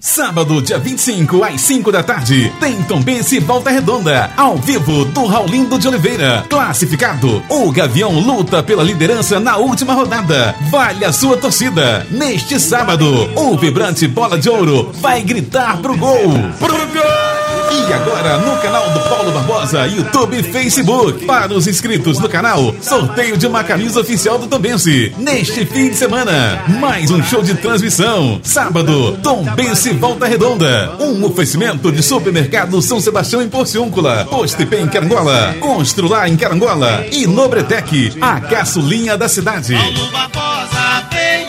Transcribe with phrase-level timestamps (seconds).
[0.00, 5.76] Sábado, dia 25, às 5 da tarde, tem Tombense Volta Redonda, ao vivo do Raulindo
[5.76, 6.46] de Oliveira.
[6.48, 10.54] Classificado, o Gavião luta pela liderança na última rodada.
[10.70, 12.06] Vale a sua torcida.
[12.12, 16.30] Neste sábado, o vibrante Bola de Ouro vai gritar pro gol.
[16.60, 17.47] Pro gol!
[17.70, 21.26] E agora no canal do Paulo Barbosa, YouTube e Facebook.
[21.26, 25.12] Para os inscritos no canal, sorteio de uma camisa oficial do Tombense.
[25.18, 28.40] Neste fim de semana, mais um show de transmissão.
[28.42, 30.96] Sábado, Tombense Volta Redonda.
[30.98, 34.26] Um oferecimento de supermercado São Sebastião em Porciúncula.
[34.30, 35.54] Postepê em Carangola.
[35.60, 37.04] Constrular em Carangola.
[37.12, 39.74] E Nobretec, a caçulinha da cidade.
[39.74, 41.47] Paulo Barbosa, vem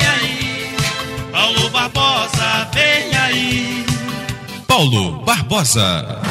[4.69, 6.21] Paulo Barbosa.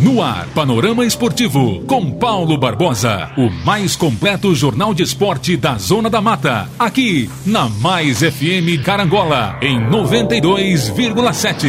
[0.00, 6.08] No ar, Panorama Esportivo, com Paulo Barbosa, o mais completo jornal de esporte da Zona
[6.08, 11.66] da Mata, aqui na Mais FM Carangola, em 92,7.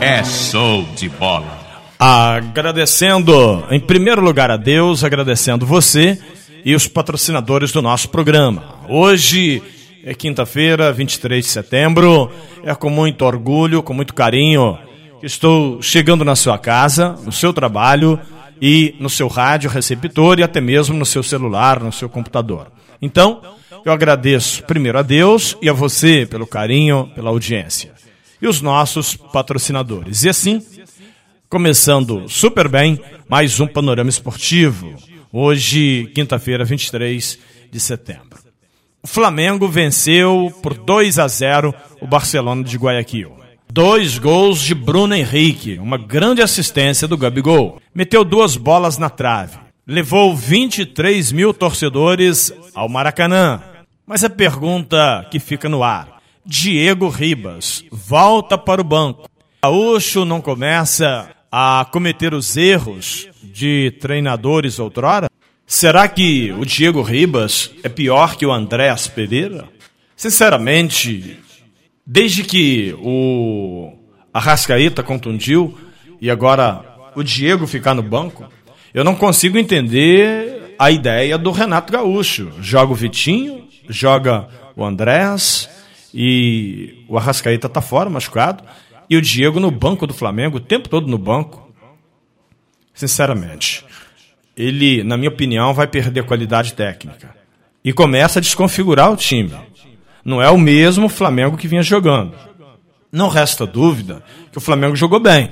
[0.00, 1.58] É show de bola.
[1.98, 6.18] Agradecendo, em primeiro lugar, a Deus, agradecendo você
[6.64, 8.78] e os patrocinadores do nosso programa.
[8.88, 9.62] Hoje
[10.08, 12.32] é quinta-feira, 23 de setembro.
[12.64, 14.78] É com muito orgulho, com muito carinho
[15.20, 18.18] que estou chegando na sua casa, no seu trabalho
[18.60, 22.72] e no seu rádio receptor e até mesmo no seu celular, no seu computador.
[23.02, 23.42] Então,
[23.84, 27.92] eu agradeço primeiro a Deus e a você pelo carinho, pela audiência.
[28.40, 30.24] E os nossos patrocinadores.
[30.24, 30.64] E assim,
[31.50, 32.98] começando super bem,
[33.28, 34.94] mais um panorama esportivo.
[35.30, 37.38] Hoje, quinta-feira, 23
[37.70, 38.47] de setembro.
[39.08, 43.32] O Flamengo venceu por 2 a 0 o Barcelona de Guayaquil.
[43.72, 47.80] Dois gols de Bruno Henrique, uma grande assistência do Gabigol.
[47.94, 49.56] Meteu duas bolas na trave.
[49.86, 53.62] Levou 23 mil torcedores ao Maracanã.
[54.06, 59.26] Mas a pergunta que fica no ar: Diego Ribas volta para o banco.
[59.64, 65.30] Gaúcho não começa a cometer os erros de treinadores outrora?
[65.70, 69.68] Será que o Diego Ribas é pior que o Andréas Pereira?
[70.16, 71.38] Sinceramente,
[72.06, 73.92] desde que o
[74.32, 75.78] Arrascaeta contundiu
[76.22, 76.82] e agora
[77.14, 78.50] o Diego ficar no banco,
[78.94, 82.50] eu não consigo entender a ideia do Renato Gaúcho.
[82.62, 85.68] Joga o Vitinho, joga o Andréas
[86.14, 88.64] e o Arrascaeta está fora, machucado,
[89.10, 91.70] e o Diego no banco do Flamengo, o tempo todo no banco.
[92.94, 93.84] Sinceramente
[94.58, 97.32] ele, na minha opinião, vai perder qualidade técnica.
[97.84, 99.54] E começa a desconfigurar o time.
[100.24, 102.34] Não é o mesmo Flamengo que vinha jogando.
[103.10, 105.48] Não resta dúvida que o Flamengo jogou bem.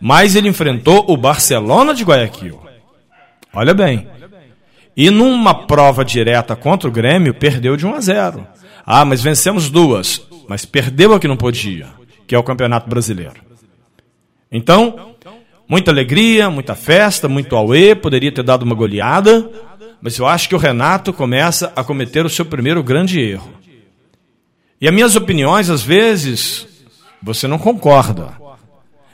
[0.00, 2.60] Mas ele enfrentou o Barcelona de Guayaquil.
[3.54, 4.08] Olha bem.
[4.96, 8.46] E numa prova direta contra o Grêmio, perdeu de 1 a 0.
[8.84, 10.26] Ah, mas vencemos duas.
[10.48, 11.86] Mas perdeu a que não podia,
[12.26, 13.40] que é o Campeonato Brasileiro.
[14.50, 15.14] Então,
[15.68, 19.50] Muita alegria, muita festa, muito auê, poderia ter dado uma goleada,
[20.00, 23.52] mas eu acho que o Renato começa a cometer o seu primeiro grande erro.
[24.80, 26.66] E as minhas opiniões, às vezes,
[27.22, 28.32] você não concorda.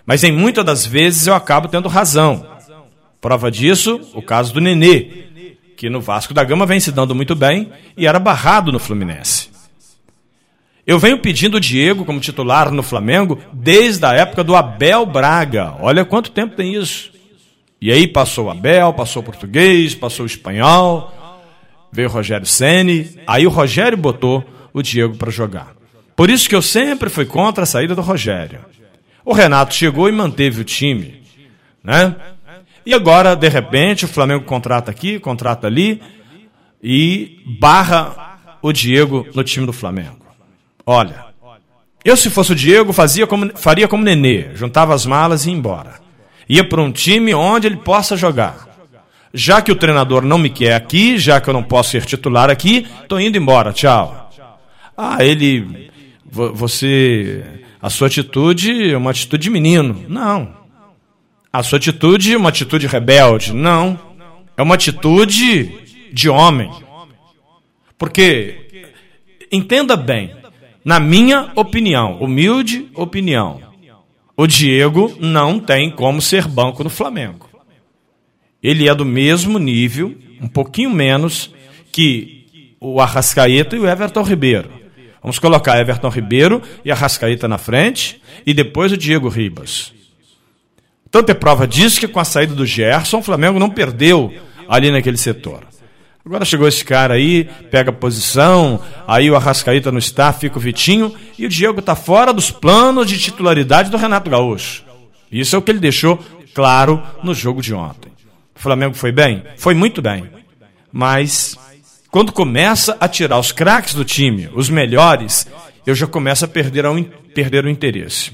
[0.07, 2.47] Mas em muitas das vezes eu acabo tendo razão.
[3.21, 5.25] Prova disso, o caso do Nenê,
[5.77, 9.54] que no Vasco da Gama vem se dando muito bem e era barrado no Fluminense.
[10.87, 15.75] Eu venho pedindo o Diego como titular no Flamengo desde a época do Abel Braga.
[15.81, 17.11] Olha quanto tempo tem isso.
[17.81, 21.13] E aí passou o Abel, passou o português, passou o espanhol,
[21.91, 25.75] veio o Rogério Ceni, aí o Rogério botou o Diego para jogar.
[26.17, 28.61] Por isso que eu sempre fui contra a saída do Rogério.
[29.25, 31.23] O Renato chegou e manteve o time,
[31.83, 32.15] né?
[32.87, 36.03] E agora, de repente, o Flamengo contrata aqui, contrata ali
[36.83, 40.24] e barra o Diego no time do Flamengo.
[40.87, 41.25] Olha,
[42.05, 45.57] eu se fosse o Diego fazia como, faria como Nenê, juntava as malas e ia
[45.57, 45.95] embora.
[46.49, 48.69] Ia para um time onde ele possa jogar.
[49.33, 52.51] Já que o treinador não me quer aqui, já que eu não posso ser titular
[52.51, 54.31] aqui, estou indo embora, tchau.
[54.97, 55.91] Ah, ele,
[56.31, 57.43] você,
[57.83, 60.05] a sua atitude é uma atitude de menino.
[60.09, 60.55] Não.
[61.53, 63.53] A sua atitude é uma atitude rebelde.
[63.53, 63.99] Não.
[64.57, 66.71] É uma atitude de homem.
[67.99, 68.87] Porque,
[69.51, 70.35] entenda bem,
[70.85, 73.61] na minha opinião, humilde opinião,
[74.37, 77.49] o Diego não tem como ser banco no Flamengo.
[78.63, 81.51] Ele é do mesmo nível, um pouquinho menos,
[81.91, 84.71] que o Arrascaeta e o Everton Ribeiro.
[85.23, 89.95] Vamos colocar Everton Ribeiro e Arrascaeta na frente e depois o Diego Ribas.
[91.11, 94.35] Tanto é prova disso que com a saída do Gerson, o Flamengo não perdeu
[94.69, 95.65] ali naquele setor.
[96.27, 101.15] Agora chegou esse cara aí, pega posição, aí o Arrascaíta não está, fica o Vitinho,
[101.39, 104.85] e o Diego está fora dos planos de titularidade do Renato Gaúcho.
[105.31, 106.19] Isso é o que ele deixou
[106.55, 108.11] claro no jogo de ontem.
[108.57, 109.43] O Flamengo foi bem?
[109.59, 110.31] Foi muito bem.
[110.91, 111.59] Mas
[112.11, 115.47] quando começa a tirar os craques do time, os melhores,
[115.87, 116.91] eu já começo a perder, a,
[117.35, 118.33] perder o interesse.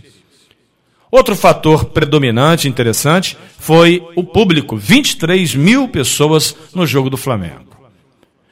[1.11, 7.70] Outro fator predominante, interessante, foi o público: 23 mil pessoas no jogo do Flamengo.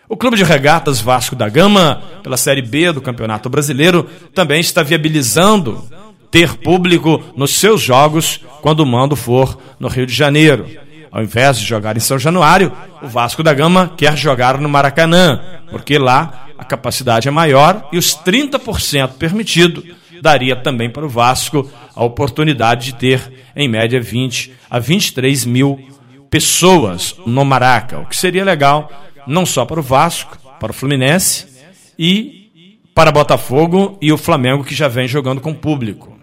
[0.09, 4.83] O Clube de Regatas Vasco da Gama, pela Série B do Campeonato Brasileiro, também está
[4.83, 5.87] viabilizando
[6.31, 10.67] ter público nos seus jogos quando o mando for no Rio de Janeiro.
[11.13, 12.73] Ao invés de jogar em São Januário,
[13.03, 17.99] o Vasco da Gama quer jogar no Maracanã, porque lá a capacidade é maior e
[17.99, 19.85] os 30% permitido
[20.23, 25.79] daria também para o Vasco a oportunidade de ter, em média, 20 a 23 mil
[26.31, 28.91] pessoas no Maraca, o que seria legal
[29.29, 31.47] não só para o Vasco, para o Fluminense
[31.99, 32.39] e
[32.95, 36.19] para Botafogo e o Flamengo que já vem jogando com público.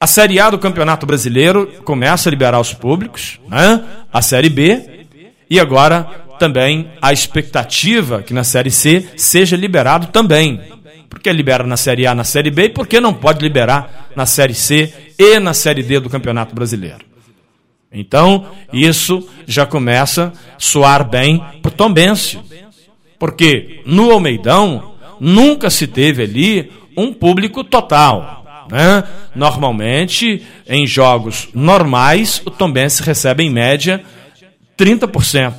[0.00, 3.84] A Série A do Campeonato Brasileiro começa a liberar os públicos, né?
[4.12, 5.06] a Série B,
[5.50, 6.04] e agora
[6.38, 10.60] também a expectativa que na Série C seja liberado também.
[11.10, 14.10] Por que libera na Série A, na Série B, e por que não pode liberar
[14.14, 17.04] na Série C e na Série D do Campeonato Brasileiro?
[17.92, 22.38] Então, isso já começa a soar bem para o Tombense.
[23.18, 28.66] Porque no Almeidão nunca se teve ali um público total.
[28.70, 29.04] Né?
[29.34, 34.04] Normalmente, em jogos normais, o Tombense recebe em média
[34.76, 35.54] 30%.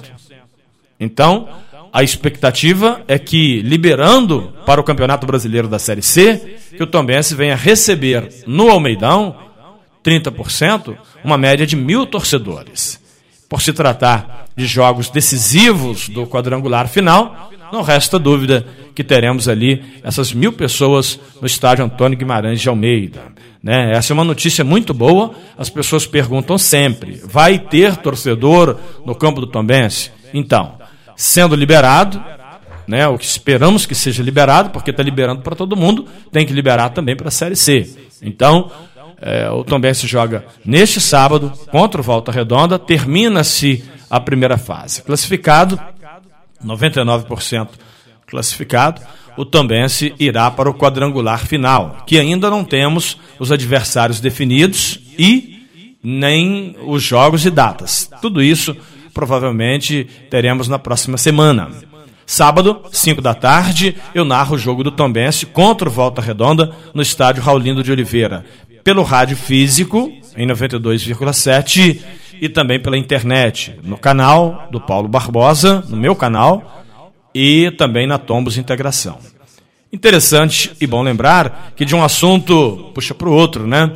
[0.99, 1.49] Então,
[1.91, 7.33] a expectativa é que, liberando para o Campeonato Brasileiro da Série C, que o Tombense
[7.33, 9.48] venha receber no Almeidão
[10.03, 12.99] 30%, uma média de mil torcedores.
[13.47, 19.83] Por se tratar de jogos decisivos do quadrangular final, não resta dúvida que teremos ali
[20.03, 23.21] essas mil pessoas no estádio Antônio Guimarães de Almeida.
[23.61, 23.93] Né?
[23.93, 25.33] Essa é uma notícia muito boa.
[25.57, 30.11] As pessoas perguntam sempre: vai ter torcedor no campo do Tombense?
[30.33, 30.77] Então,
[31.15, 32.23] sendo liberado,
[32.87, 36.53] né, o que esperamos que seja liberado, porque está liberando para todo mundo, tem que
[36.53, 37.87] liberar também para a Série C.
[38.21, 38.71] Então,
[39.21, 45.01] é, o Tombense joga neste sábado contra o Volta Redonda, termina-se a primeira fase.
[45.03, 45.79] Classificado,
[46.65, 47.69] 99%
[48.25, 49.01] classificado,
[49.37, 55.59] o Tombense irá para o quadrangular final, que ainda não temos os adversários definidos e
[56.03, 58.09] nem os jogos e datas.
[58.21, 58.75] Tudo isso
[59.13, 61.69] provavelmente teremos na próxima semana.
[62.25, 67.01] Sábado, 5 da tarde, eu narro o jogo do Tombense contra o Volta Redonda no
[67.01, 68.45] estádio Raulindo de Oliveira
[68.89, 71.99] pelo rádio físico, em 92,7,
[72.41, 76.83] e também pela internet, no canal do Paulo Barbosa, no meu canal,
[77.31, 79.19] e também na Tombos Integração.
[79.93, 83.95] Interessante e bom lembrar que de um assunto puxa para o outro, né?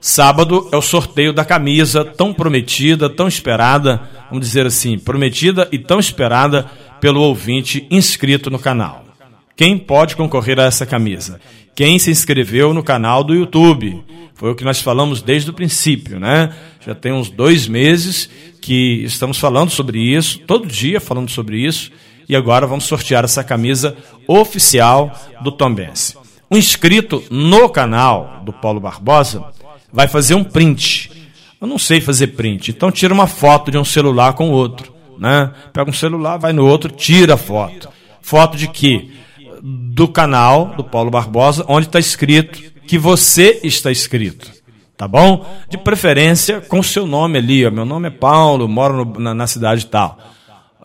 [0.00, 4.00] Sábado é o sorteio da camisa tão prometida, tão esperada,
[4.30, 6.64] vamos dizer assim, prometida e tão esperada
[6.98, 9.04] pelo ouvinte inscrito no canal.
[9.54, 11.38] Quem pode concorrer a essa camisa?
[11.74, 14.02] Quem se inscreveu no canal do YouTube.
[14.40, 16.54] Foi o que nós falamos desde o princípio, né?
[16.80, 21.92] Já tem uns dois meses que estamos falando sobre isso, todo dia falando sobre isso,
[22.26, 23.94] e agora vamos sortear essa camisa
[24.26, 26.16] oficial do Tombense.
[26.50, 29.44] Um inscrito no canal do Paulo Barbosa
[29.92, 31.10] vai fazer um print.
[31.60, 34.90] Eu não sei fazer print, então tira uma foto de um celular com o outro,
[35.18, 35.52] né?
[35.70, 37.90] Pega um celular, vai no outro, tira a foto.
[38.22, 39.10] Foto de quê?
[39.62, 44.50] Do canal do Paulo Barbosa, onde está escrito que você está escrito.
[44.96, 45.46] Tá bom?
[45.68, 47.64] De preferência com seu nome ali.
[47.64, 47.70] Ó.
[47.70, 50.18] Meu nome é Paulo, moro no, na, na, cidade tal.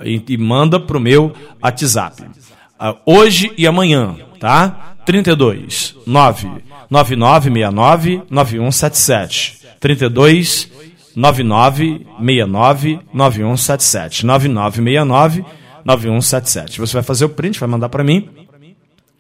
[0.02, 1.34] E, e manda para o meu
[1.64, 2.22] WhatsApp.
[2.22, 4.94] Uh, hoje e amanhã, tá?
[5.04, 6.48] 32 9
[6.92, 9.62] 9969 9177.
[9.80, 10.70] 32
[11.16, 14.28] 9969 9177.
[14.28, 15.44] 9969
[15.84, 16.80] 9177.
[16.80, 18.30] Você vai fazer o print, vai mandar para mim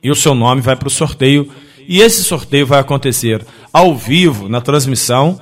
[0.03, 1.51] e o seu nome vai para o sorteio
[1.87, 5.39] e esse sorteio vai acontecer ao vivo na transmissão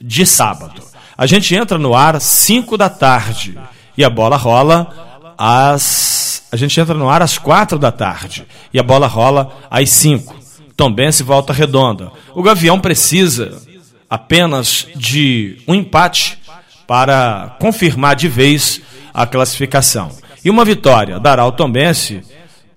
[0.00, 0.82] de sábado.
[1.16, 3.58] A gente entra no ar às 5 da tarde
[3.96, 6.42] e a bola rola às.
[6.52, 10.34] A gente entra no ar às 4 da tarde e a bola rola às 5.
[10.76, 12.12] Tombense volta redonda.
[12.34, 13.62] O Gavião precisa
[14.08, 16.38] apenas de um empate
[16.86, 18.80] para confirmar de vez
[19.12, 20.10] a classificação.
[20.44, 22.22] E uma vitória dará ao Tombense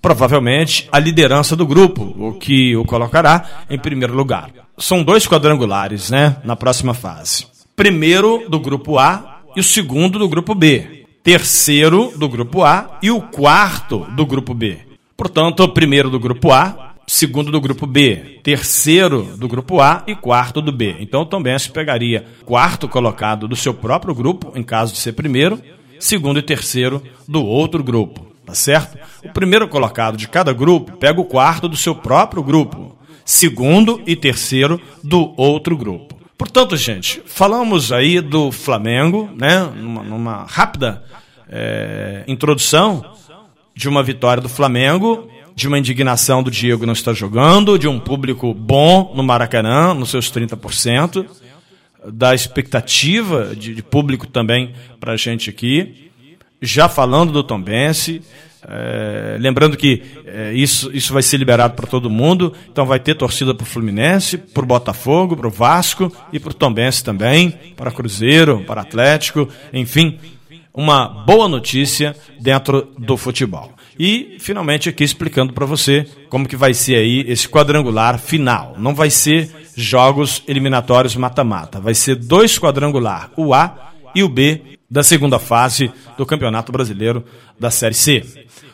[0.01, 4.50] provavelmente a liderança do grupo, o que o colocará em primeiro lugar.
[4.77, 7.46] São dois quadrangulares, né, na próxima fase.
[7.75, 11.06] Primeiro do grupo A e o segundo do grupo B.
[11.22, 14.79] terceiro do grupo A e o quarto do grupo B.
[15.18, 20.15] Portanto, o primeiro do grupo A, segundo do grupo B, terceiro do grupo A e
[20.15, 20.96] quarto do B.
[21.00, 25.62] Então, o Tombense pegaria quarto colocado do seu próprio grupo, em caso de ser primeiro,
[26.00, 28.98] segundo e terceiro do outro grupo, tá certo?
[29.29, 34.15] O primeiro colocado de cada grupo pega o quarto do seu próprio grupo, segundo e
[34.15, 36.15] terceiro do outro grupo.
[36.36, 39.69] Portanto, gente, falamos aí do Flamengo, né?
[39.75, 41.03] Numa, numa rápida
[41.48, 43.05] é, introdução
[43.75, 48.00] de uma vitória do Flamengo, de uma indignação do Diego não estar jogando, de um
[48.00, 51.25] público bom no Maracanã, nos seus 30%,
[52.12, 56.09] da expectativa de, de público também para a gente aqui.
[56.62, 58.21] Já falando do Tom Bense,
[58.71, 63.15] é, lembrando que é, isso, isso vai ser liberado para todo mundo, então vai ter
[63.15, 67.51] torcida para o Fluminense, para o Botafogo, para o Vasco e para o Tombense também,
[67.75, 70.19] para Cruzeiro, para Atlético, enfim,
[70.71, 73.73] uma boa notícia dentro do futebol.
[73.97, 78.75] E finalmente aqui explicando para você como que vai ser aí esse quadrangular final.
[78.77, 84.79] Não vai ser jogos eliminatórios mata-mata, vai ser dois quadrangular, o A e o B
[84.89, 87.23] da segunda fase do Campeonato Brasileiro
[87.59, 88.23] da Série C.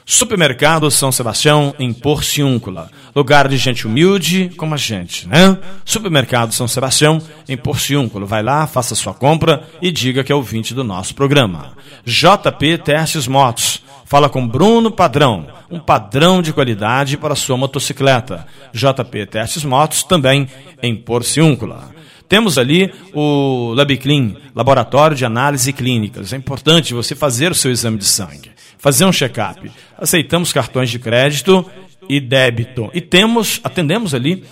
[0.05, 2.91] Supermercado São Sebastião, em Porciúncula.
[3.15, 5.57] Lugar de gente humilde como a gente, né?
[5.83, 8.25] Supermercado São Sebastião, em Porciúncula.
[8.25, 11.73] Vai lá, faça sua compra e diga que é ouvinte do nosso programa.
[12.05, 13.83] JP Testes Motos.
[14.05, 18.45] Fala com Bruno Padrão, um padrão de qualidade para sua motocicleta.
[18.71, 20.47] JP Testes Motos, também
[20.83, 21.89] em Porciúncula.
[22.27, 26.33] Temos ali o LabClean, Laboratório de Análise Clínicas.
[26.33, 28.55] É importante você fazer o seu exame de sangue
[28.85, 29.71] fazer um check-up.
[29.97, 31.65] Aceitamos cartões de crédito
[32.07, 32.91] e débito.
[32.93, 34.43] E temos, atendemos ali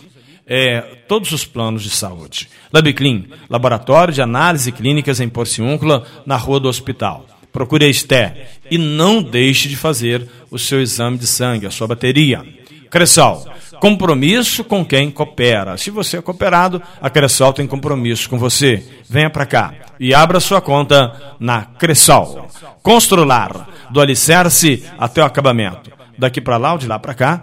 [0.48, 2.50] é, todos os planos de saúde.
[2.74, 7.28] LabClean, Laboratório de Análise Clínicas em Porciúncula, na Rua do Hospital.
[7.52, 11.86] Procure a Esté e não deixe de fazer o seu exame de sangue, a sua
[11.86, 12.44] bateria.
[12.90, 13.46] Cressol,
[13.80, 15.78] compromisso com quem coopera.
[15.78, 18.84] Se você é cooperado, a Cressol tem compromisso com você.
[19.10, 22.48] Venha para cá e abra sua conta na Cressol.
[22.82, 25.92] Constrular, do alicerce até o acabamento.
[26.18, 27.42] Daqui para lá ou de lá para cá,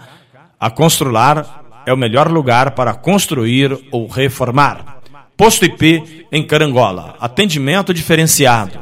[0.59, 4.99] a Constrular é o melhor lugar para construir ou reformar.
[5.37, 7.17] Posto IP em Carangola.
[7.19, 8.79] Atendimento diferenciado.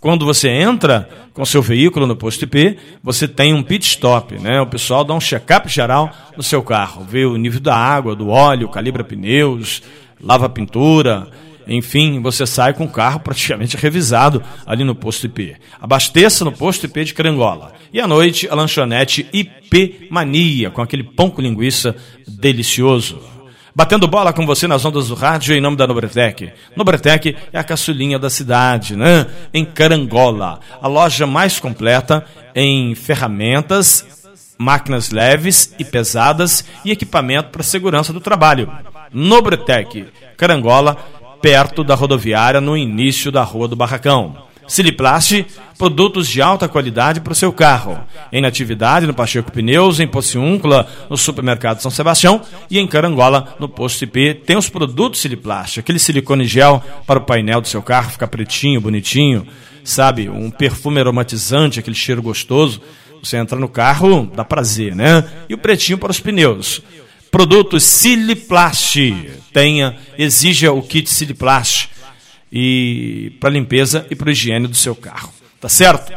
[0.00, 4.60] Quando você entra com seu veículo no posto IP, você tem um pit stop, né?
[4.60, 8.28] O pessoal dá um check-up geral no seu carro, vê o nível da água, do
[8.28, 9.82] óleo, calibra pneus,
[10.20, 11.28] lava pintura,
[11.66, 15.56] enfim, você sai com o carro praticamente revisado ali no posto IP.
[15.80, 17.72] Abasteça no posto IP de Carangola.
[17.92, 21.94] E à noite, a lanchonete IP Mania, com aquele pão com linguiça
[22.26, 23.20] delicioso.
[23.78, 26.50] Batendo bola com você nas ondas do rádio em nome da Nobretec.
[26.74, 29.24] Nobretec é a caçulinha da cidade, né?
[29.54, 30.58] Em Carangola.
[30.82, 32.24] A loja mais completa
[32.56, 34.04] em ferramentas,
[34.58, 38.68] máquinas leves e pesadas e equipamento para segurança do trabalho.
[39.12, 40.06] Nobretec,
[40.36, 40.96] Carangola,
[41.40, 44.47] perto da rodoviária, no início da Rua do Barracão.
[44.68, 45.46] Siliplast,
[45.78, 47.98] produtos de alta qualidade para o seu carro.
[48.30, 53.66] Em atividade no Pacheco Pneus, em Pociúncula, no Supermercado São Sebastião e em Carangola, no
[53.66, 58.10] Posto IP, tem os produtos Siliplast, aquele silicone gel para o painel do seu carro
[58.10, 59.46] ficar pretinho, bonitinho,
[59.82, 60.28] sabe?
[60.28, 62.82] Um perfume aromatizante, aquele cheiro gostoso.
[63.22, 65.24] Você entra no carro, dá prazer, né?
[65.48, 66.82] E o pretinho para os pneus.
[67.30, 68.96] Produtos Siliplast.
[69.52, 71.88] Tenha, exija o kit Siliplast
[72.52, 75.32] e para limpeza e para higiene do seu carro.
[75.60, 76.12] Tá certo?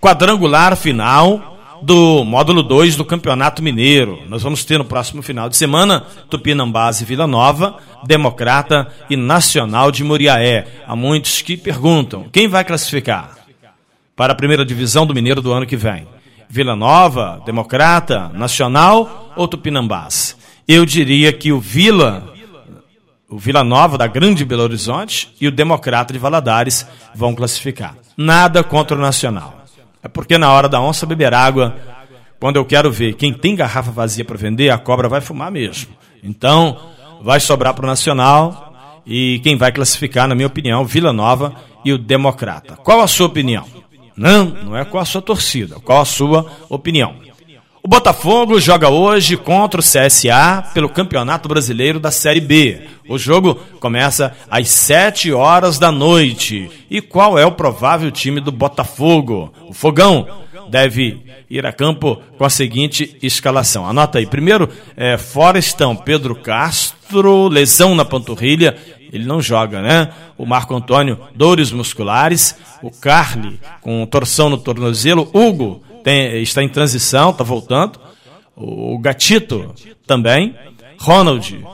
[0.00, 4.20] Quadrangular final do módulo 2 do Campeonato Mineiro.
[4.28, 9.90] Nós vamos ter no próximo final de semana Tupinambás e Vila Nova, Democrata e Nacional
[9.90, 10.66] de Muriaé.
[10.86, 13.38] Há muitos que perguntam: quem vai classificar
[14.16, 16.06] para a primeira divisão do Mineiro do ano que vem?
[16.48, 20.36] Vila Nova, Democrata, Nacional ou Tupinambás?
[20.66, 22.34] Eu diria que o Vila,
[23.30, 27.94] o Vila Nova da Grande Belo Horizonte e o Democrata de Valadares vão classificar.
[28.16, 29.64] Nada contra o Nacional.
[30.02, 31.76] É porque na hora da onça beber água,
[32.40, 35.90] quando eu quero ver quem tem garrafa vazia para vender, a cobra vai fumar mesmo.
[36.22, 36.78] Então,
[37.20, 38.72] vai sobrar para o Nacional
[39.06, 41.54] e quem vai classificar, na minha opinião, Vila Nova
[41.84, 42.76] e o Democrata.
[42.76, 43.66] Qual a sua opinião?
[44.16, 47.27] Não, não é qual a sua torcida, qual a sua opinião.
[47.82, 52.82] O Botafogo joga hoje contra o CSA pelo Campeonato Brasileiro da Série B.
[53.08, 56.70] O jogo começa às 7 horas da noite.
[56.90, 59.52] E qual é o provável time do Botafogo?
[59.68, 60.26] O Fogão
[60.68, 63.86] deve ir a campo com a seguinte escalação.
[63.86, 64.26] Anota aí.
[64.26, 68.76] Primeiro, é, Forestão, Pedro Castro, lesão na panturrilha
[69.12, 70.10] ele não joga, né?
[70.36, 72.54] O Marco Antônio, dores musculares.
[72.82, 75.28] O Carly, com torção no tornozelo.
[75.32, 77.98] Hugo tem, está em transição, está voltando.
[78.56, 79.74] O Gatito
[80.06, 80.54] também.
[80.98, 81.64] Ronald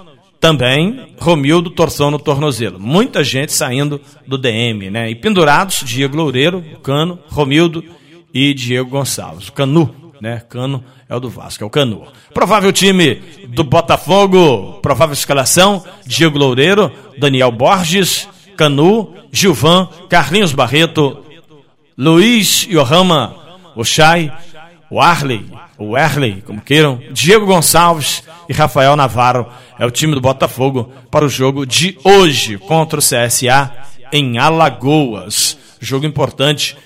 [0.41, 1.15] também.
[1.19, 2.79] Romildo, torção no tornozelo.
[2.79, 5.11] Muita gente saindo do DM, né?
[5.11, 7.83] E pendurados, Diego Loureiro, Cano, Romildo
[8.33, 9.49] e Diego Gonçalves.
[9.49, 10.43] Canu, né?
[10.49, 12.07] Cano é o do Vasco, é o Canu.
[12.35, 21.25] Provável time do Botafogo, provável escalação: Diego Loureiro, Daniel Borges, Canu, Gilvan, Carlinhos Barreto,
[21.97, 23.35] Luiz Yohama,
[23.75, 24.33] Oxai,
[24.91, 25.45] o Arley,
[25.79, 29.47] o Erley, como queiram, Diego Gonçalves e Rafael Navarro
[29.79, 33.73] é o time do Botafogo para o jogo de hoje contra o CSA
[34.13, 35.59] em Alagoas.
[35.81, 36.77] Jogo importante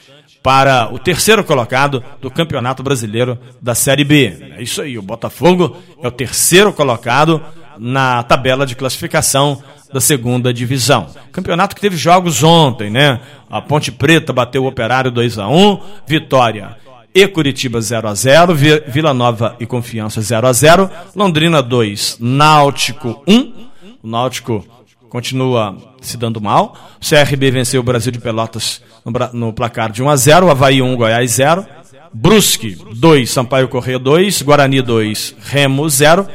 [0.42, 4.54] para o terceiro colocado do Campeonato Brasileiro da Série B.
[4.56, 7.42] É isso aí, o Botafogo é o terceiro colocado
[7.78, 11.08] na tabela de classificação da segunda divisão.
[11.32, 13.20] Campeonato que teve jogos ontem, né?
[13.50, 16.76] A Ponte Preta bateu o Operário 2 a 1, Vitória
[17.14, 18.54] e Curitiba 0 a 0,
[18.86, 23.52] Vila Nova e Confiança 0 a 0, Londrina 2, Náutico 1.
[24.02, 24.64] O Náutico
[25.08, 26.76] continua se dando mal.
[27.00, 30.96] CRB venceu o Brasil de Pelotas no, no placar de 1 a 0, Havaí 1,
[30.96, 31.66] Goiás 0.
[32.12, 36.26] Brusque 2, Sampaio Correia 2, Guarani 2, Remo 0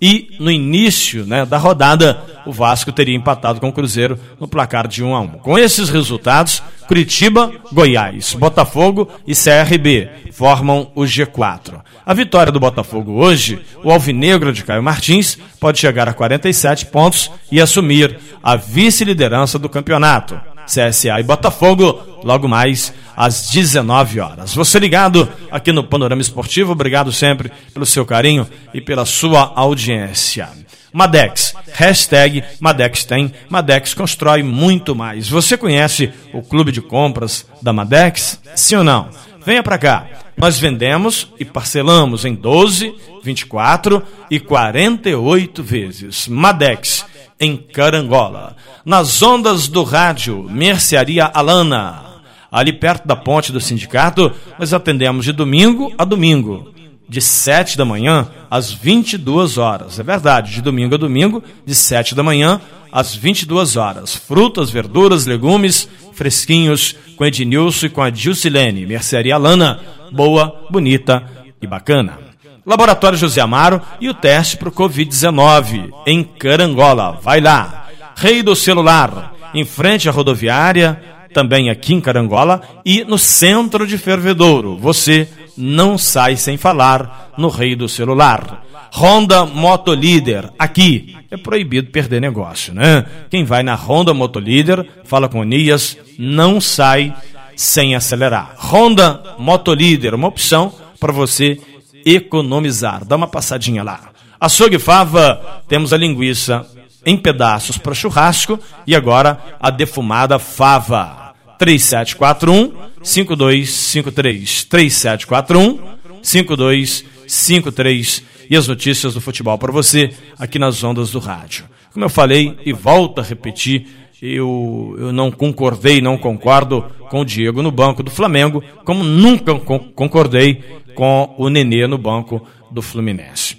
[0.00, 4.88] e no início né, da rodada o Vasco teria empatado com o Cruzeiro no placar
[4.88, 5.28] de 1 a 1.
[5.38, 11.82] Com esses resultados, Curitiba, Goiás, Botafogo e CRB formam o G4.
[12.04, 17.30] A vitória do Botafogo hoje, o alvinegro de Caio Martins pode chegar a 47 pontos
[17.52, 20.40] e assumir a vice-liderança do campeonato.
[20.66, 24.54] CSA e Botafogo, logo mais às 19 horas.
[24.54, 30.48] Você ligado aqui no Panorama Esportivo, obrigado sempre pelo seu carinho e pela sua audiência.
[30.90, 35.28] Madex, hashtag Madex tem, Madex constrói muito mais.
[35.28, 38.40] Você conhece o clube de compras da Madex?
[38.56, 39.10] Sim ou não?
[39.44, 40.06] Venha para cá.
[40.34, 46.26] Nós vendemos e parcelamos em 12, 24 e 48 vezes.
[46.26, 47.04] Madex,
[47.38, 48.56] em Carangola.
[48.82, 52.09] Nas ondas do rádio, Mercearia Alana.
[52.50, 56.72] Ali perto da ponte do sindicato, nós atendemos de domingo a domingo
[57.10, 59.98] de 7 da manhã às 22 horas.
[59.98, 62.60] É verdade, de domingo a domingo, de 7 da manhã
[62.92, 64.14] às 22 horas.
[64.14, 68.86] Frutas, verduras, legumes, fresquinhos, com Ednilson e com a Dilcilene.
[68.86, 69.80] Mercearia Lana,
[70.12, 71.24] boa, bonita
[71.60, 72.18] e bacana.
[72.64, 77.18] Laboratório José Amaro e o teste para o Covid-19 em Carangola.
[77.20, 77.88] Vai lá.
[78.14, 83.96] Rei do Celular, em frente à rodoviária, também aqui em Carangola e no centro de
[83.98, 84.76] Fervedouro.
[84.76, 88.64] Você não sai sem falar no rei do celular.
[88.92, 93.06] Honda Motolíder, aqui é proibido perder negócio, né?
[93.30, 97.14] Quem vai na Honda Motolíder, fala com o Nias, não sai
[97.54, 98.54] sem acelerar.
[98.58, 101.60] Honda Motolíder, uma opção para você
[102.04, 103.04] economizar.
[103.04, 104.10] Dá uma passadinha lá.
[104.40, 106.66] Açougue Fava, temos a linguiça
[107.04, 111.34] em pedaços para churrasco e agora a defumada fava.
[111.58, 115.78] 3741 5253 3741
[116.22, 121.66] 5253 e as notícias do futebol para você aqui nas ondas do rádio.
[121.92, 123.86] Como eu falei e volto a repetir,
[124.22, 129.54] eu, eu não concordei, não concordo com o Diego no banco do Flamengo, como nunca
[129.94, 130.62] concordei
[130.94, 133.49] com o Nenê no banco do Fluminense.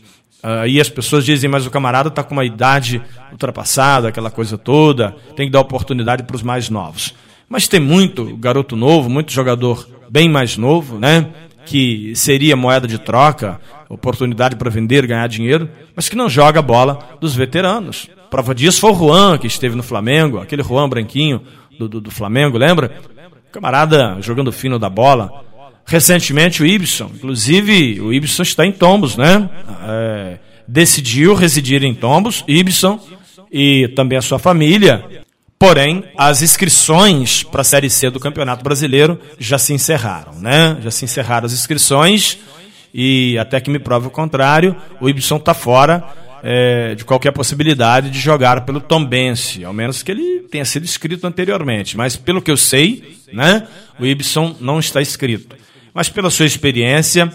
[0.43, 3.01] Uh, e as pessoas dizem, mas o camarada está com uma idade
[3.31, 7.13] ultrapassada, aquela coisa toda, tem que dar oportunidade para os mais novos.
[7.47, 11.27] Mas tem muito garoto novo, muito jogador bem mais novo, né?
[11.65, 16.63] Que seria moeda de troca, oportunidade para vender, ganhar dinheiro, mas que não joga a
[16.63, 18.09] bola dos veteranos.
[18.31, 21.41] Prova disso foi o Juan, que esteve no Flamengo, aquele Juan branquinho
[21.77, 22.97] do, do, do Flamengo, lembra?
[23.51, 25.43] Camarada jogando fino da bola.
[25.91, 29.49] Recentemente o Ibson, inclusive o Ibson está em Tombos, né?
[29.87, 32.99] É, decidiu residir em Tombos, Ibson
[33.51, 35.21] e também a sua família
[35.61, 40.75] Porém, as inscrições para a Série C do Campeonato Brasileiro já se encerraram, né?
[40.81, 42.39] Já se encerraram as inscrições
[42.91, 46.03] e até que me prove o contrário, o Ibson está fora
[46.41, 51.27] é, de qualquer possibilidade de jogar pelo Tombense, ao menos que ele tenha sido inscrito
[51.27, 51.95] anteriormente.
[51.95, 53.67] Mas pelo que eu sei, né,
[53.99, 55.55] o Ibson não está inscrito.
[55.93, 57.31] Mas pela sua experiência,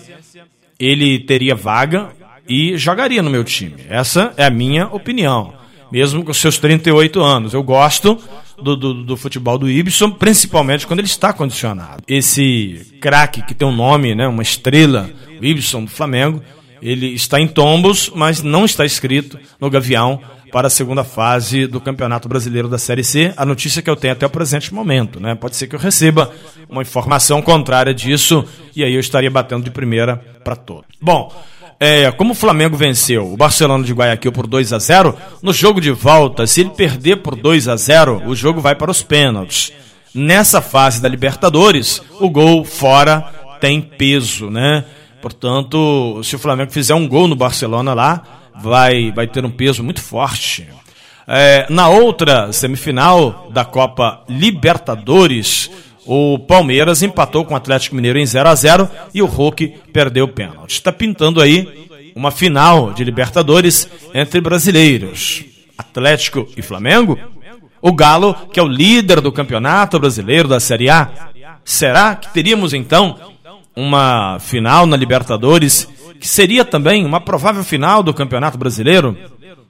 [0.79, 2.11] ele teria vaga
[2.49, 3.85] e jogaria no meu time.
[3.89, 5.57] Essa é a minha opinião
[5.91, 7.55] mesmo com seus 38 anos.
[7.55, 8.19] Eu gosto
[8.61, 12.03] do, do, do, futebol do Ibson, principalmente quando ele está condicionado.
[12.09, 16.43] Esse craque que tem um nome, né, uma estrela, o Ibson do Flamengo,
[16.81, 20.21] ele está em tombos, mas não está escrito no Gavião
[20.53, 23.33] para a segunda fase do Campeonato Brasileiro da Série C.
[23.37, 25.35] A notícia que eu tenho até o presente momento, né?
[25.35, 26.31] Pode ser que eu receba
[26.69, 30.85] uma informação contrária disso e aí eu estaria batendo de primeira para todo.
[31.01, 31.33] Bom,
[31.79, 35.81] é, como o Flamengo venceu o Barcelona de Guayaquil por 2 a 0, no jogo
[35.81, 39.73] de volta, se ele perder por 2 a 0, o jogo vai para os pênaltis.
[40.15, 43.21] Nessa fase da Libertadores, o gol fora
[43.61, 44.85] tem peso, né?
[45.27, 48.23] Portanto, se o Flamengo fizer um gol no Barcelona lá,
[48.63, 50.69] vai, vai ter um peso muito forte.
[51.27, 55.69] É, na outra semifinal da Copa Libertadores,
[56.07, 60.27] o Palmeiras empatou com o Atlético Mineiro em 0 a 0 e o Hulk perdeu
[60.27, 60.75] o pênalti.
[60.75, 65.43] Está pintando aí uma final de Libertadores entre brasileiros.
[65.77, 67.19] Atlético e Flamengo?
[67.83, 71.11] O Galo, que é o líder do campeonato brasileiro da Série A.
[71.65, 73.36] Será que teríamos então
[73.77, 75.87] uma final na Libertadores,
[76.19, 79.17] que seria também uma provável final do Campeonato Brasileiro?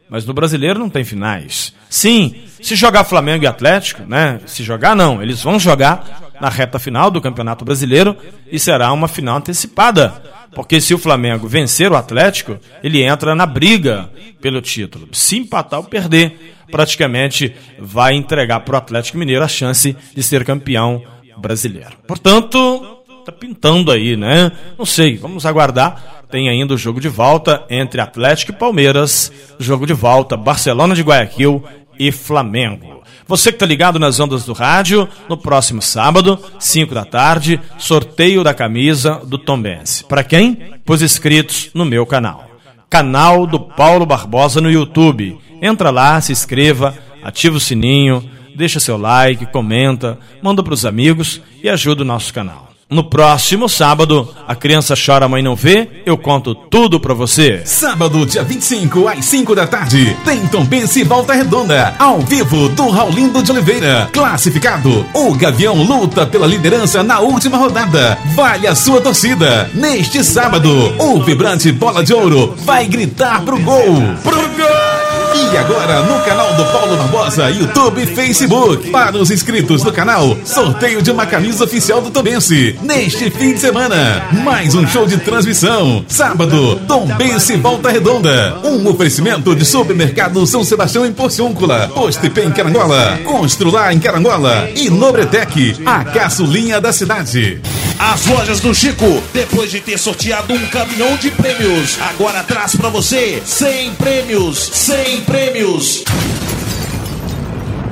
[0.08, 1.74] Mas no brasileiro não tem finais.
[1.90, 4.40] Sim, se jogar Flamengo e Atlético, né?
[4.46, 8.16] Se jogar não, eles vão jogar na reta final do Campeonato Brasileiro
[8.50, 10.22] e será uma final antecipada.
[10.54, 14.08] Porque se o Flamengo vencer o Atlético, ele entra na briga
[14.40, 15.08] pelo título.
[15.12, 20.44] Se empatar ou perder, praticamente vai entregar para o Atlético Mineiro a chance de ser
[20.44, 21.02] campeão
[21.36, 21.96] brasileiro.
[22.06, 22.95] Portanto,
[23.26, 24.52] tá pintando aí, né?
[24.78, 26.24] Não sei, vamos aguardar.
[26.30, 31.02] Tem ainda o jogo de volta entre Atlético e Palmeiras, jogo de volta Barcelona de
[31.02, 31.62] Guayaquil
[31.98, 33.02] e Flamengo.
[33.26, 38.44] Você que está ligado nas ondas do rádio, no próximo sábado, 5 da tarde, sorteio
[38.44, 40.04] da camisa do Tombense.
[40.04, 40.54] Para quem?
[40.84, 42.48] Para os inscritos no meu canal.
[42.88, 45.36] Canal do Paulo Barbosa no YouTube.
[45.60, 48.22] Entra lá, se inscreva, ativa o sininho,
[48.54, 52.75] deixa seu like, comenta, manda para os amigos e ajuda o nosso canal.
[52.88, 57.62] No próximo sábado, a criança chora, a mãe não vê, eu conto tudo pra você.
[57.64, 62.88] Sábado, dia 25, às 5 da tarde, tem Tombense e Volta Redonda, ao vivo do
[62.88, 64.08] Raulindo de Oliveira.
[64.12, 68.16] Classificado, o Gavião luta pela liderança na última rodada.
[68.36, 69.68] Vale a sua torcida.
[69.74, 73.96] Neste sábado, o vibrante Bola de Ouro vai gritar pro gol.
[74.22, 75.05] Pro gol!
[75.36, 78.90] E agora no canal do Paulo Barbosa, YouTube e Facebook.
[78.90, 82.78] Para os inscritos do canal, sorteio de uma camisa oficial do Tombense.
[82.82, 86.02] Neste fim de semana, mais um show de transmissão.
[86.08, 88.58] Sábado, Tombense Volta Redonda.
[88.64, 91.90] Um oferecimento de supermercado São Sebastião em Porciúncula.
[91.94, 93.18] Postepê em Carangola.
[93.22, 94.70] Constrular em Carangola.
[94.74, 97.60] E Nobretec, a caçulinha da cidade.
[97.98, 102.90] As lojas do Chico, depois de ter sorteado um caminhão de prêmios, agora traz para
[102.90, 106.04] você 100 prêmios, 100 prêmios.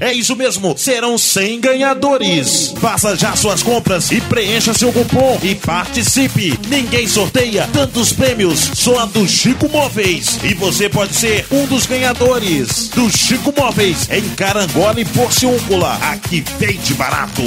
[0.00, 2.74] É isso mesmo, serão 100 ganhadores.
[2.78, 6.58] Faça já suas compras e preencha seu cupom e participe.
[6.68, 10.38] Ninguém sorteia tantos prêmios, só a do Chico Móveis.
[10.44, 15.94] E você pode ser um dos ganhadores do Chico Móveis em Carangola e Porciúncula.
[16.02, 17.42] Aqui vende barato.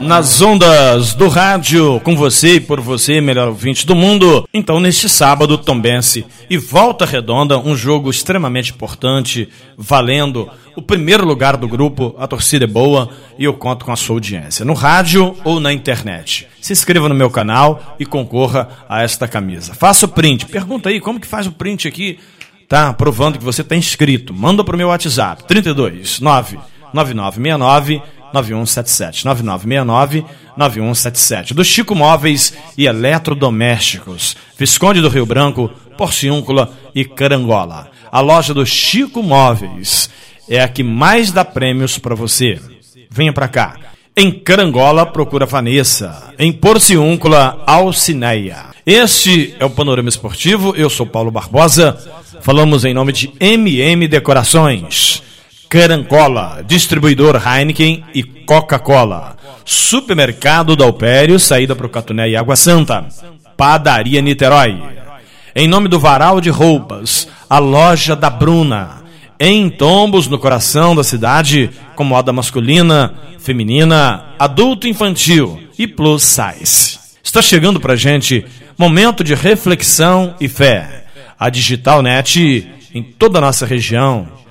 [0.00, 4.48] Nas ondas do rádio, com você e por você, melhor ouvinte do mundo.
[4.52, 11.56] Então, neste sábado, Tombense e Volta Redonda, um jogo extremamente importante, valendo o primeiro lugar
[11.56, 12.16] do grupo.
[12.18, 15.72] A torcida é boa e eu conto com a sua audiência, no rádio ou na
[15.72, 16.48] internet.
[16.60, 19.72] Se inscreva no meu canal e concorra a esta camisa.
[19.72, 20.46] Faça o print.
[20.46, 22.18] Pergunta aí como que faz o print aqui.
[22.68, 24.34] Tá provando que você está inscrito.
[24.34, 26.58] Manda para o meu WhatsApp: 32 9
[26.92, 28.02] 9969
[28.32, 29.24] 9177.
[29.24, 30.24] 9969
[30.56, 31.54] 9177.
[31.54, 34.36] Do Chico Móveis e Eletrodomésticos.
[34.58, 37.90] Visconde do Rio Branco, Porciúncula e Carangola.
[38.10, 40.10] A loja do Chico Móveis
[40.48, 42.60] é a que mais dá prêmios para você.
[43.10, 43.76] Venha para cá.
[44.14, 46.34] Em Carangola, procura Vanessa.
[46.38, 48.66] Em Porciúncula, Alcineia.
[48.84, 50.74] Este é o Panorama Esportivo.
[50.76, 51.98] Eu sou Paulo Barbosa.
[52.42, 55.22] Falamos em nome de MM Decorações.
[55.72, 59.38] Carancola, distribuidor Heineken e Coca-Cola.
[59.64, 63.06] Supermercado Dalpério, saída para o Catuné e Água Santa.
[63.56, 64.82] Padaria Niterói.
[65.56, 69.02] Em nome do Varal de Roupas, a loja da Bruna.
[69.40, 76.98] Em Tombos, no coração da cidade, com moda masculina, feminina, adulto infantil e plus size.
[77.24, 78.44] Está chegando para gente
[78.76, 81.06] momento de reflexão e fé.
[81.40, 84.41] A Digital Net em toda a nossa região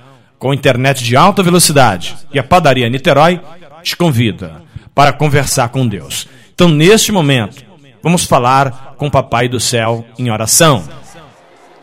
[0.42, 3.40] com internet de alta velocidade e a padaria Niterói
[3.80, 4.60] te convida
[4.92, 6.26] para conversar com Deus.
[6.52, 7.64] Então, neste momento,
[8.02, 10.82] vamos falar com o Papai do Céu em oração.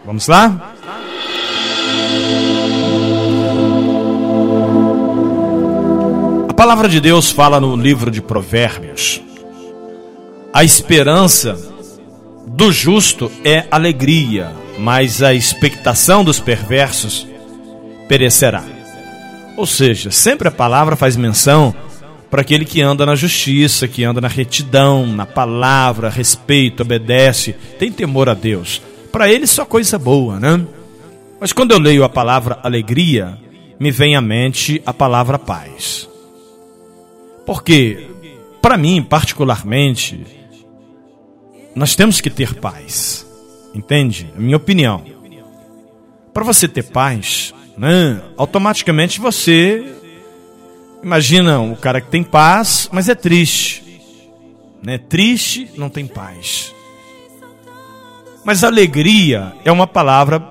[0.06, 0.74] Vamos lá?
[6.50, 9.22] A palavra de Deus fala no livro de Provérbios.
[10.54, 11.58] A esperança
[12.45, 17.29] do justo é alegria, mas a expectação dos perversos
[18.10, 18.63] perecerá.
[19.56, 21.74] Ou seja, sempre a palavra faz menção
[22.30, 27.91] para aquele que anda na justiça, que anda na retidão, na palavra, respeito, obedece, tem
[27.91, 28.82] temor a Deus.
[29.12, 30.65] Para ele só coisa boa, né?
[31.39, 33.38] Mas quando eu leio a palavra alegria,
[33.80, 36.10] me vem à mente a palavra paz.
[37.45, 38.08] Porque,
[38.62, 40.26] para mim, particularmente,
[41.76, 43.26] nós temos que ter paz.
[43.74, 44.32] Entende?
[44.36, 45.04] A minha opinião.
[46.34, 49.96] Para você ter paz, né, automaticamente você
[51.02, 54.02] Imagina o cara que tem paz, mas é triste.
[54.84, 54.98] Né?
[54.98, 56.76] Triste, não tem paz.
[58.44, 60.42] Mas alegria é uma palavra,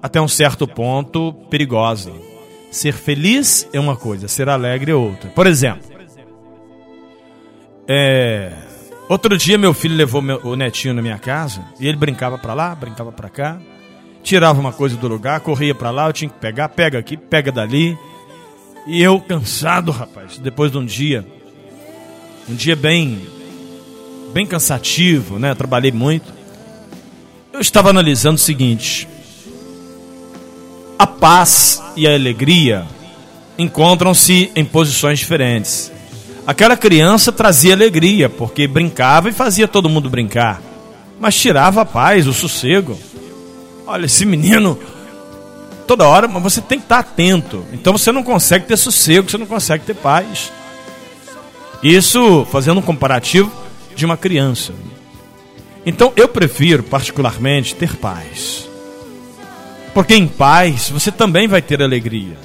[0.00, 2.12] até um certo ponto, perigosa.
[2.70, 5.30] Ser feliz é uma coisa, ser alegre é outra.
[5.30, 5.88] Por exemplo,
[7.88, 8.52] é,
[9.08, 12.54] outro dia meu filho levou meu, o netinho na minha casa e ele brincava para
[12.54, 13.58] lá, brincava para cá,
[14.26, 17.52] tirava uma coisa do lugar, corria para lá, eu tinha que pegar, pega aqui, pega
[17.52, 17.96] dali.
[18.84, 21.24] E eu cansado, rapaz, depois de um dia,
[22.48, 23.20] um dia bem,
[24.32, 25.54] bem cansativo, né?
[25.54, 26.34] Trabalhei muito.
[27.52, 29.08] Eu estava analisando o seguinte:
[30.98, 32.84] a paz e a alegria
[33.56, 35.92] encontram-se em posições diferentes.
[36.44, 40.60] Aquela criança trazia alegria, porque brincava e fazia todo mundo brincar,
[41.20, 42.98] mas tirava a paz, o sossego.
[43.86, 44.78] Olha, esse menino
[45.86, 47.64] toda hora, mas você tem que estar atento.
[47.72, 50.52] Então você não consegue ter sossego, você não consegue ter paz.
[51.82, 53.50] Isso fazendo um comparativo
[53.94, 54.72] de uma criança.
[55.84, 58.68] Então eu prefiro, particularmente, ter paz.
[59.94, 62.36] Porque em paz você também vai ter alegria.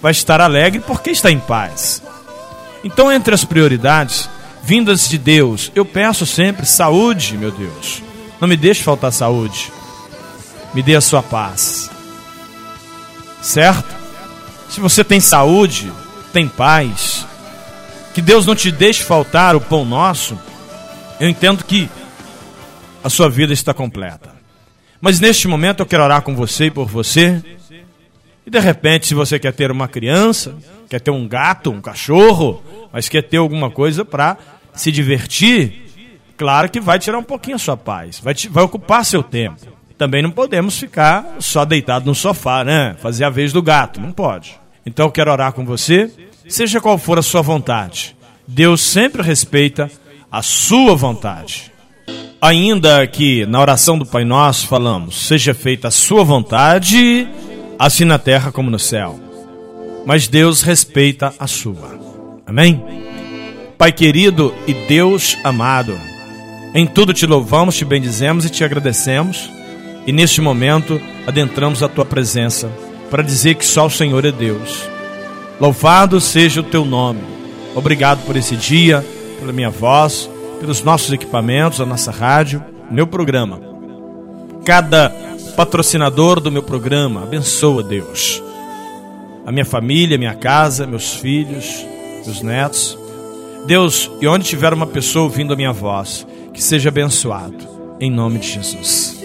[0.00, 2.02] Vai estar alegre porque está em paz.
[2.84, 4.28] Então, entre as prioridades
[4.62, 8.02] vindas de Deus, eu peço sempre saúde, meu Deus.
[8.38, 9.72] Não me deixe faltar saúde.
[10.74, 11.90] Me dê a sua paz
[13.44, 13.94] certo?
[14.68, 15.92] Se você tem saúde,
[16.32, 17.26] tem paz,
[18.12, 20.38] que Deus não te deixe faltar o pão nosso,
[21.20, 21.88] eu entendo que
[23.02, 24.34] a sua vida está completa.
[25.00, 27.42] Mas neste momento eu quero orar com você e por você.
[28.46, 30.56] E de repente, se você quer ter uma criança,
[30.88, 34.38] quer ter um gato, um cachorro, mas quer ter alguma coisa para
[34.74, 35.84] se divertir,
[36.36, 39.73] claro que vai tirar um pouquinho a sua paz, vai, te, vai ocupar seu tempo
[39.96, 42.96] também não podemos ficar só deitado no sofá, né?
[43.00, 44.58] Fazer a vez do gato, não pode.
[44.84, 46.10] Então eu quero orar com você,
[46.48, 48.16] seja qual for a sua vontade.
[48.46, 49.90] Deus sempre respeita
[50.30, 51.72] a sua vontade.
[52.40, 57.26] Ainda que na oração do Pai Nosso falamos, seja feita a sua vontade,
[57.78, 59.18] assim na terra como no céu.
[60.04, 61.98] Mas Deus respeita a sua.
[62.46, 62.82] Amém?
[63.78, 65.98] Pai querido e Deus amado,
[66.74, 69.48] em tudo te louvamos, te bendizemos e te agradecemos
[70.06, 72.70] e neste momento adentramos a tua presença
[73.10, 74.88] para dizer que só o Senhor é Deus.
[75.60, 77.20] Louvado seja o teu nome.
[77.74, 79.04] Obrigado por esse dia,
[79.38, 80.28] pela minha voz,
[80.60, 83.60] pelos nossos equipamentos, a nossa rádio, meu programa.
[84.64, 85.10] Cada
[85.56, 88.42] patrocinador do meu programa, abençoa Deus.
[89.46, 91.84] A minha família, minha casa, meus filhos,
[92.24, 92.98] meus netos.
[93.66, 97.66] Deus, e onde tiver uma pessoa ouvindo a minha voz, que seja abençoado,
[98.00, 99.23] em nome de Jesus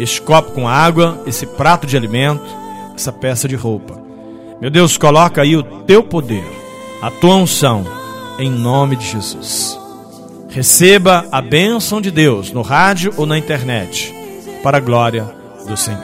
[0.00, 2.44] este copo com água, esse prato de alimento,
[2.94, 4.00] essa peça de roupa.
[4.60, 6.44] Meu Deus, coloca aí o teu poder,
[7.02, 7.86] a tua unção,
[8.38, 9.78] em nome de Jesus.
[10.48, 14.14] Receba a bênção de Deus no rádio ou na internet,
[14.62, 15.32] para a glória
[15.66, 16.02] do Senhor.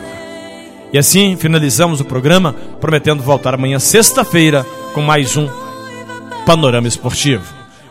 [0.92, 5.48] E assim finalizamos o programa, prometendo voltar amanhã, sexta-feira, com mais um
[6.46, 7.44] Panorama Esportivo.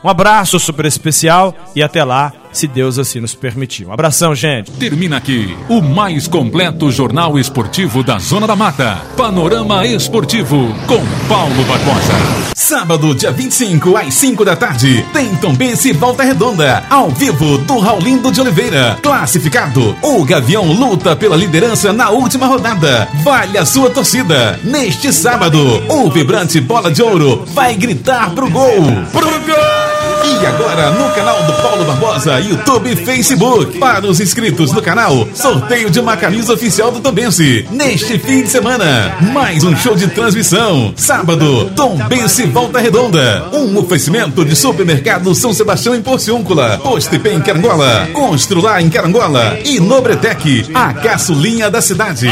[0.03, 3.85] Um abraço super especial e até lá, se Deus assim nos permitir.
[3.85, 4.71] Um abração, gente.
[4.71, 9.01] Termina aqui o mais completo jornal esportivo da Zona da Mata.
[9.17, 12.13] Panorama Esportivo com Paulo Barbosa.
[12.55, 18.31] Sábado, dia 25, às 5 da tarde, tem Tombense Volta Redonda, ao vivo do Raulindo
[18.31, 18.97] de Oliveira.
[19.03, 23.07] Classificado, o Gavião luta pela liderança na última rodada.
[23.23, 24.59] Vale a sua torcida.
[24.63, 28.83] Neste sábado, o vibrante Bola de Ouro vai gritar pro gol.
[29.11, 29.94] Pro gol!
[30.27, 33.77] E agora no canal do Paulo Barbosa, YouTube e Facebook.
[33.77, 37.67] Para os inscritos no canal, sorteio de uma camisa oficial do Tombense.
[37.69, 40.93] Neste fim de semana, mais um show de transmissão.
[40.97, 43.45] Sábado, Tombense Volta Redonda.
[43.53, 46.79] Um oferecimento de supermercado São Sebastião em Porciúncula.
[46.79, 48.09] Postepê em Carangola.
[48.11, 49.59] Constrular em Carangola.
[49.63, 52.27] E Nobretec, a caçulinha da cidade.